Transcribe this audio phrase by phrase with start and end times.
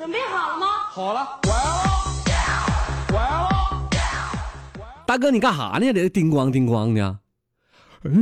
[0.00, 0.66] 准备好了吗？
[0.88, 1.84] 好了，我来了，
[3.12, 3.48] 我来了。
[5.06, 5.92] 大哥，你干啥呢？
[5.92, 7.18] 这叮咣叮咣的。
[8.04, 8.16] 哎呀，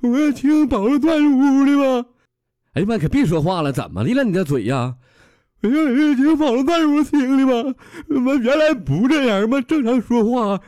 [0.00, 2.08] 我我要听宝路段屋的吧。
[2.72, 4.24] 哎呀妈，可别说话了，怎么的了？
[4.24, 4.94] 你这嘴呀？
[5.60, 5.74] 哎呀，
[6.16, 7.76] 听宝路段屋听的吧。
[8.42, 9.60] 原来不这样嘛？
[9.60, 10.58] 正常说话。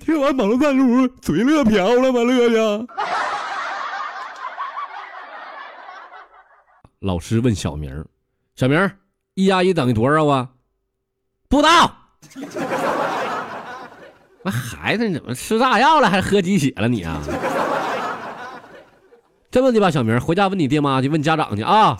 [0.00, 2.20] 听完宝路段屋，嘴乐瓢了吗？
[2.24, 2.86] 乐的。
[6.98, 8.04] 老师问小明
[8.54, 8.78] ：“小明，
[9.38, 10.48] 一加一等于多少啊？”
[11.48, 11.92] 不知道。
[14.42, 17.20] 那孩子，你怎么吃炸药了，还是喝鸡血了你啊？
[19.48, 21.96] 这么的吧，小明，回家问你爹妈去，问家长去啊。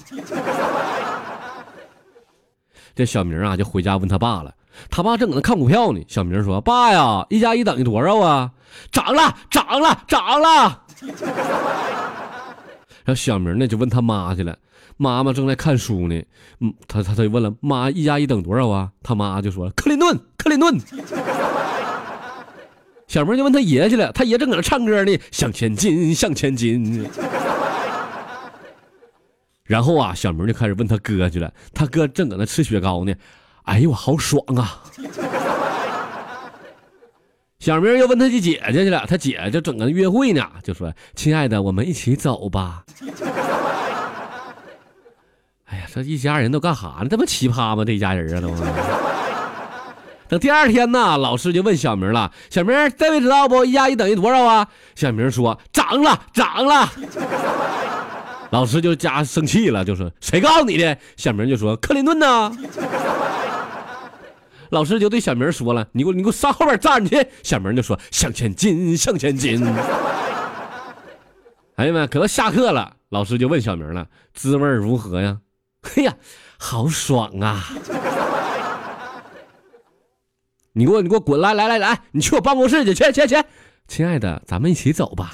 [2.96, 4.52] 这小明啊，就回家问他爸了。
[4.90, 6.00] 他爸正搁那看股票呢。
[6.08, 8.50] 小明说：“爸呀，一加一等于多少啊？”
[8.90, 10.82] 涨了，涨了，涨了。
[13.08, 14.54] 然后小明呢就问他妈去了。
[14.98, 16.22] 妈妈正在看书呢。
[16.60, 20.78] 嗯，他他他就问了：“妈，一加一等于多少啊？”他妈就说：“克林顿，克林顿。”
[23.08, 27.08] 小明就问他爷去了，他爷正搁那唱歌呢，向前进，向前进。
[29.64, 33.14] 然后啊，小明就开始问他哥去了，他哥正搁那吃雪糕呢，
[33.62, 34.82] 哎呦我好爽啊！
[37.60, 42.84] 小明又问他的姐姐去了，他姐就整个约会呢，就说：“亲爱的，我们一起走吧。”
[45.66, 47.08] 哎呀，这一家人都干哈呢？
[47.10, 47.84] 这么奇葩吗？
[47.84, 48.54] 这一家人啊，都。
[50.28, 53.64] 等第二天呢，老师就问小明了：“小明，这位知道不？
[53.64, 56.88] 一加一等于多少啊？”小明说：“涨了，涨了。”
[58.50, 62.52] 老师就加生气了，就说：“谁告诉你的？”小明就说：“克林顿呢。”
[64.70, 69.64] 老师就对小明说了：“你给我，你给我上后边站去。”小明就说：“向前进，向前进。
[71.76, 75.38] ”哎呀妈，可到下课了，老师就问小明了：“滋味如何呀
[75.82, 76.14] ？”“嘿呀，
[76.58, 77.64] 好爽啊！”
[80.72, 81.40] 你给我，你给我滚！
[81.40, 83.42] 来来来来，你去我办公室去，去去去！
[83.88, 85.32] 亲爱的，咱们一起走吧。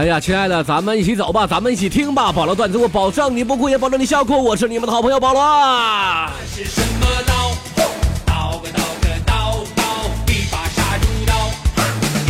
[0.00, 2.32] 哎呀，亲爱的，咱们一起走吧，咱们一起听吧。
[2.32, 4.42] 保罗段子，我保证你不哭，也保证你笑哭。
[4.42, 5.42] 我是你们的好朋友保罗。
[6.46, 7.50] 是什么刀？
[8.24, 9.82] 刀个刀个刀刀，
[10.26, 11.34] 一把杀猪刀，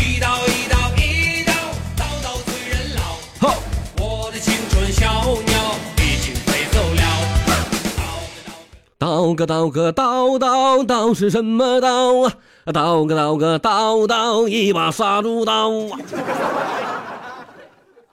[0.02, 1.52] 一刀一刀一刀，
[1.96, 3.54] 刀刀催人老。
[4.04, 5.06] 我的青春小
[5.46, 5.54] 鸟
[5.98, 7.00] 已经飞走了。
[8.98, 12.32] 刀个刀个刀刀刀是什么刀啊？
[12.72, 15.70] 刀个刀个刀刀，一把杀猪刀。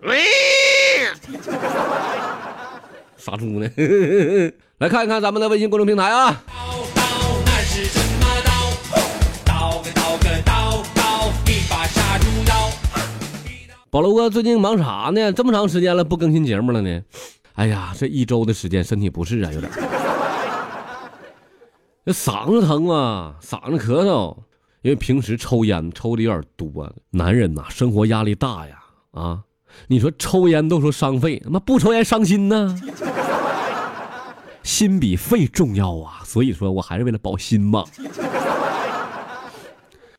[0.02, 0.20] 喂，
[3.18, 3.68] 杀猪呢？
[4.78, 6.44] 来看一看咱们的微信公众平台啊！
[9.44, 9.82] 刀？
[9.82, 12.70] 个刀个刀刀，一把杀猪刀。
[13.90, 15.34] 保罗哥最近忙啥呢？
[15.34, 17.02] 这么长时间了不更新节目了呢？
[17.56, 19.72] 哎呀，这一周的时间身体不适啊，有点。
[22.06, 24.38] 这嗓子疼啊，嗓子咳嗽，
[24.84, 26.94] 因为平时抽烟抽的有点多。
[27.10, 28.78] 男人呐，生活压力大呀，
[29.12, 29.42] 啊。
[29.88, 32.76] 你说抽烟都说伤肺，他妈不抽烟伤心呢？
[34.64, 36.22] 心比肺重要啊！
[36.26, 37.86] 所以说我还是为了保心吧。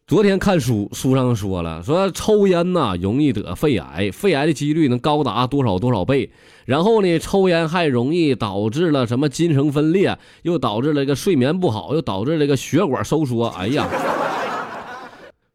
[0.06, 6.30] 昨天看书，书上说了，说抽烟呐容易得肺癌，肺癌的几率能高达多少多少倍。
[6.64, 13.48] 然后呢，抽烟还容易导致了什么精神分裂，又导致了个睡眠不好，又导致了个血管收缩。
[13.48, 13.86] 哎呀，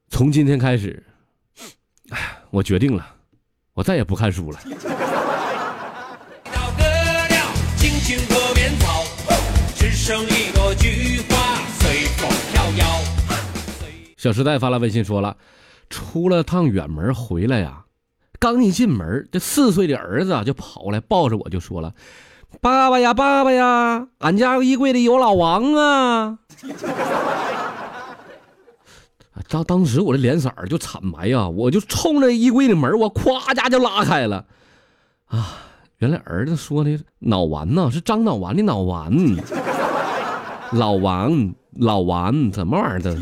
[0.09, 1.03] 从今天开始，
[2.11, 3.03] 哎，我决定了。
[3.73, 4.59] 我再也不看书了。
[14.15, 15.35] 小时代发来微信说了，
[15.89, 17.83] 出了趟远门回来呀，
[18.39, 21.93] 刚一进门，这四岁的儿子就跑来抱着我就说了
[22.61, 26.39] ：“爸爸呀，爸爸呀，俺家衣柜里有老王啊！”
[29.53, 34.47] 当当时我的脸色就惨白呀，我就冲着衣柜的门，我咵家就拉开了，
[35.27, 35.57] 啊，
[35.99, 39.13] 原来儿子说的脑丸呢，是张脑丸的脑丸，
[40.73, 43.15] 老王老王怎么玩意儿的？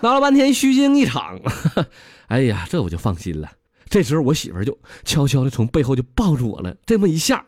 [0.00, 1.38] 闹了半天虚惊一场，
[2.28, 3.50] 哎呀，这我就放心了。
[3.90, 7.44] 这时候我媳妇就悄悄的从背后就抱住我了，这么一下，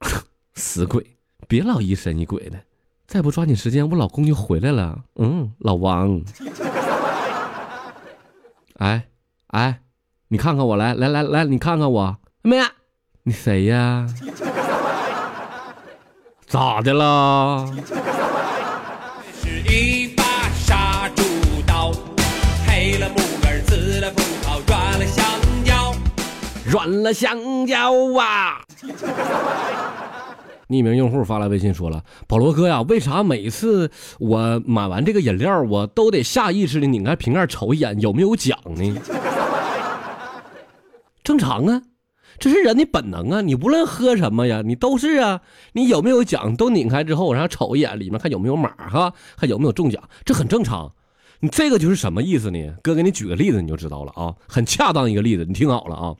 [0.52, 1.16] 死鬼，
[1.48, 2.58] 别老疑神疑鬼的。
[3.08, 4.98] 再不抓紧时间，我老公就回来了。
[5.16, 6.20] 嗯，老王，
[8.76, 9.08] 哎，
[9.46, 9.80] 哎，
[10.28, 12.58] 你看看我来，来来来，你看看我没？
[13.22, 14.06] 你谁呀？
[16.46, 17.66] 咋的啦？
[19.42, 21.22] 是一把杀猪
[21.66, 21.90] 刀，
[22.66, 23.16] 黑了木
[23.46, 25.24] 耳，紫了葡萄，软了香
[25.64, 25.94] 蕉。
[26.66, 28.60] 软了香蕉啊！
[30.68, 39.00] 匿名用户发来微信说了：“保罗哥呀，为啥每次我买完这个饮料，我都得下意识的拧开瓶盖瞅一眼有没有奖呢？”
[41.24, 41.82] 正常啊，
[42.38, 43.40] 这是人的本能啊！
[43.40, 45.40] 你无论喝什么呀，你都是啊，
[45.72, 50.92] 你有没有奖都拧开之后，然后瞅一眼里面看有没有码哈，看有没有中奖，这很正常。
[51.40, 52.58] 你这个就是什么意思呢？
[52.82, 56.14] 哥给你举个例子你就知道了啊，很恰当一个例子，你听好了啊。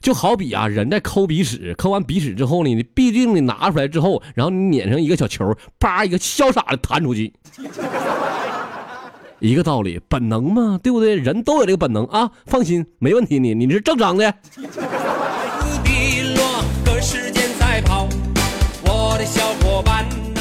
[0.00, 7.32] 就好比啊，人在抠鼻屎，抠完鼻屎之后呢，你必定得拿出来之后，然后你捻成一个小球，啪一个潇洒的弹出去，
[9.40, 11.16] 一个道理，本能嘛，对不对？
[11.16, 14.32] 人都有这个本能啊，放心，没问题，你你是正常的。
[14.54, 14.62] 不
[15.84, 18.08] 低落，和时间赛跑，
[18.84, 20.40] 我的小伙伴呐、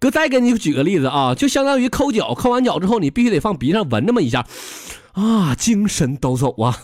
[0.00, 4.44] 哥再给你举个例子啊，就相当于抠脚，抠完脚之后，你必须得放鼻上闻那么一下，
[5.12, 6.76] 啊，精神抖擞啊。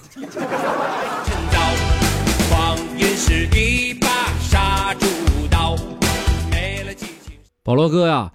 [7.65, 8.33] 保罗哥呀，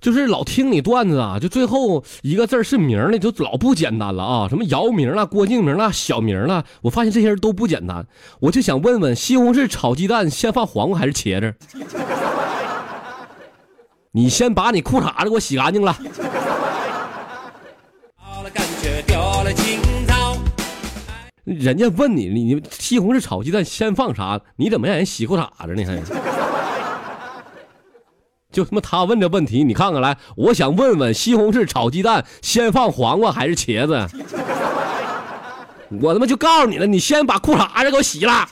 [0.00, 4.48] 就是老听你段子啊，就最后一个字是名的，就老不简单了啊！
[4.48, 8.06] 什么姚明了、郭敬明了、小明了，我发现这些人都不简单。
[8.40, 11.54] 我就想问问，西红柿炒鸡蛋先放黄瓜还是茄子？
[14.12, 15.94] 你先把你裤衩子给我洗干净了。
[21.44, 24.40] 人家问，你你西红柿炒鸡蛋先放啥？
[24.56, 25.84] 你怎么让人洗裤衩子呢？
[25.84, 26.43] 还？
[28.54, 34.08] 就他妈他问这问题，你看看来，我想问问西红柿炒鸡蛋先放黄瓜还是茄子？
[36.00, 38.48] 我他妈就告诉你了，你先把裤衩子给我洗了，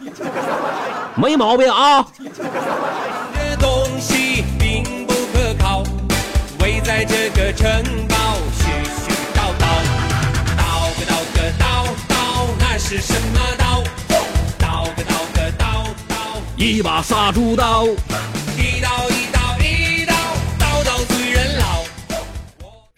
[1.14, 2.04] 没毛病啊！
[2.19, 5.84] 这东西并不可靠，
[6.60, 7.69] 围在这个城
[8.08, 8.16] 堡
[8.58, 9.64] 絮絮叨叨，
[10.58, 11.64] 叨个叨个叨
[12.08, 12.14] 叨，
[12.58, 13.84] 那是什么刀？
[14.58, 16.12] 叨个叨个叨叨，
[16.56, 17.87] 一把杀猪刀，
[18.56, 18.88] 一刀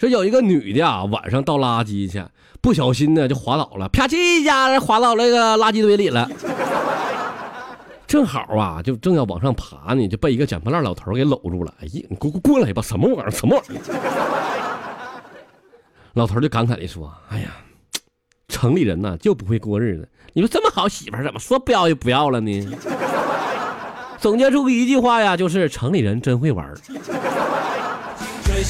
[0.04, 2.22] 说有一个女的啊，晚上倒垃圾去，
[2.60, 6.28] 不小心呢就滑倒了，啪叽一下滑到那个垃圾堆里了。
[8.06, 11.72] 正好啊，就正要往上爬呢，就被一个捡破烂老头给搂住了。
[11.80, 13.30] 哎呀，你给我过来吧，什么玩意儿？
[13.30, 13.80] 什么玩意儿？
[16.12, 17.56] 老头就感慨地说：“哎呀，
[18.48, 20.06] 城里人呐就不会过日子。
[20.34, 22.68] 你说这么好媳妇，怎么说不要就不要了呢？”
[24.20, 26.72] 总结出一句话呀，就是城里人真会玩。
[28.44, 28.62] 春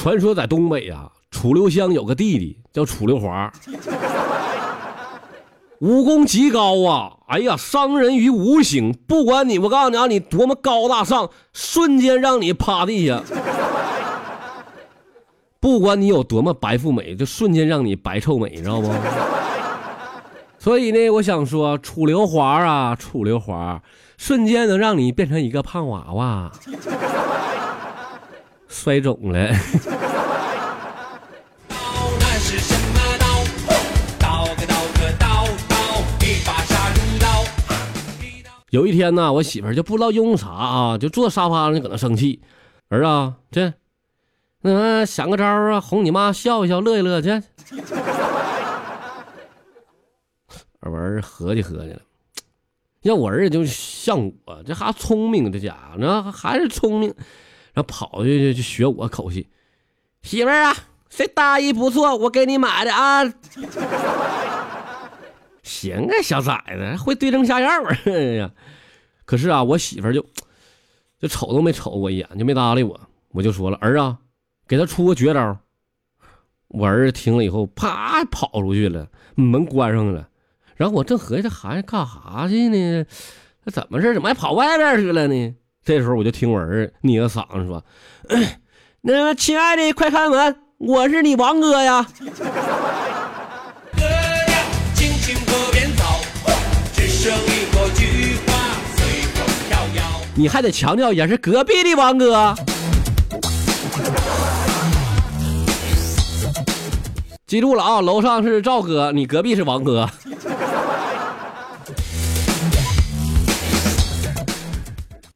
[0.00, 3.52] 传说在东北啊，楚留香有个弟弟叫楚留华，
[5.80, 7.12] 武功极高啊！
[7.28, 8.94] 哎呀，伤人于无形。
[9.06, 13.20] 不管你，我告诉你啊，你多么高大上，瞬间让你趴地下；
[15.60, 18.90] 不管你有多么白富美，就瞬间让你白臭美，你知道不？
[20.58, 23.82] 所以呢，我想说，楚留华啊，楚留华，
[24.16, 26.50] 瞬间能让你变成一个胖娃娃，
[28.70, 29.50] 摔肿了。
[38.70, 42.40] 有一天呢，我媳妇儿就不知道用啥啊，就坐沙发上就搁那生气。
[42.88, 43.74] 儿啊，这，
[44.62, 47.42] 嗯、想个招啊，哄你妈笑一笑，乐一乐去。
[50.82, 52.00] 我儿合计合计了，
[53.02, 57.12] 要我儿子就像我，这哈聪明，这家伙那还是聪明，
[57.80, 59.48] 然后跑去就就学我口气。
[60.22, 60.76] 媳妇儿啊，
[61.08, 63.24] 这大衣不错，我给你买的啊。
[65.62, 67.98] 行啊，小崽子会对症下药啊！
[68.04, 68.50] 哎呀，
[69.24, 70.26] 可是啊，我媳妇儿就
[71.18, 73.00] 就瞅都没瞅我一眼，就没搭理我。
[73.30, 74.18] 我就说了，儿啊，
[74.68, 75.56] 给他出个绝招。
[76.68, 80.28] 我儿子听了以后，啪跑出去了，门关上了。
[80.76, 83.06] 然后我正合计这孩子干啥去呢？
[83.64, 84.12] 这怎么事？
[84.12, 85.54] 怎么还跑外边去了呢？
[85.84, 87.82] 这时候我就听我儿子捏着嗓子说
[89.02, 92.06] ：“那个亲爱的，快开门，我是你王哥呀。”，
[100.34, 102.54] 你还得强调一下是隔壁的王哥。
[107.46, 110.08] 记住了啊，楼上是赵哥，你隔壁是王哥。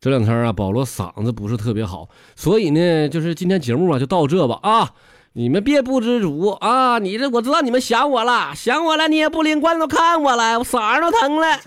[0.04, 2.06] 这两天啊，保罗嗓子不是特别好，
[2.36, 4.90] 所以呢，就是今天节目啊就到这吧啊。
[5.32, 6.98] 你们别不知足啊！
[6.98, 11.58] 你这我知道你们想我了，想我了，你也不拎罐头看我了，我嗓子都疼了。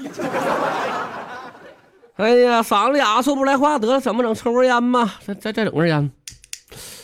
[2.18, 4.36] 哎呀，嗓子哑，说不出来话，得了，怎么整？
[4.36, 6.12] 抽根烟吧，再再再整根烟。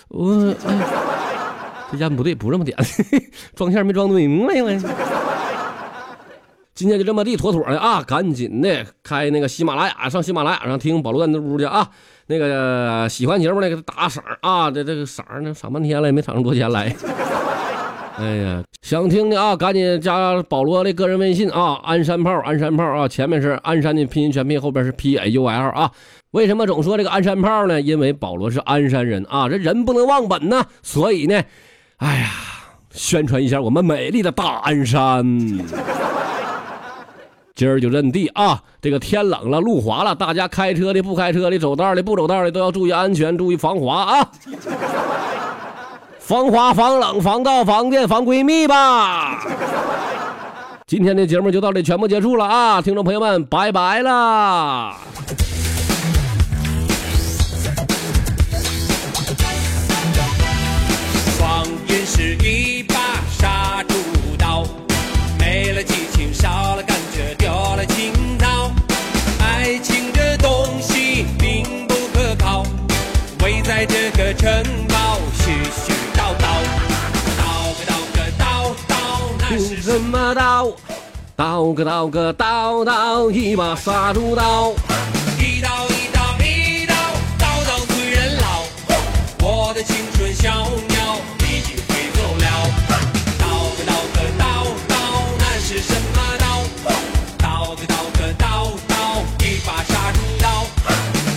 [0.09, 0.53] 我，
[1.91, 2.77] 这烟不对，不这么点，
[3.57, 4.79] 装线没装对，明白没？
[6.75, 8.01] 今天就这么地，妥妥的啊！
[8.01, 11.87] 赶紧的开那个喜马拉雅，上喜马拉雅上听保罗那屋去啊！
[12.27, 16.93] 那个喜欢节目那个打赏啊，这这个赏呢，赏半天了也没赏出多钱来。
[18.17, 25.91] 哎呀，想听的啊，赶紧加保罗的个人微信啊，鞍山炮，鞍山炮啊，前面是鞍山的拼音全拼，后边是 P A U L 啊。
[26.31, 27.79] 为什么总说这个鞍山炮呢？
[27.79, 30.63] 因为保罗是鞍山人啊，这人不能忘本呢。
[30.81, 31.39] 所以呢，
[31.97, 32.29] 哎呀，
[32.91, 35.23] 宣传一下我们美丽的大鞍山。
[37.55, 38.59] 今儿就认地啊！
[38.81, 44.31] 这个天冷了，路滑了，大家开车的、不开车的、走道的、不走道的都要注意安全，注意防滑啊！
[46.17, 49.45] 防滑、防冷、防盗、防电、防闺蜜吧！
[50.87, 52.81] 今天的节目就到这，全部结束了啊！
[52.81, 54.97] 听众朋友们，拜拜啦！
[79.53, 80.71] 这是什么刀
[81.35, 84.73] 刀个刀个刀刀一把杀猪刀。
[85.37, 86.95] 一刀一刀一刀
[87.37, 88.63] 刀刀催人老
[89.45, 90.49] 我的青春小
[90.89, 92.47] 鸟已经飞走了。
[93.37, 93.45] 刀
[93.77, 94.95] 个刀个刀刀
[95.37, 96.47] 那是什么刀
[97.37, 100.65] 刀个刀个刀刀一把杀猪刀。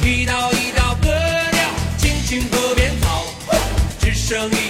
[0.03, 1.11] 一刀一刀割
[1.53, 1.61] 掉
[1.99, 3.27] 青青河边草
[4.01, 4.66] 只剩一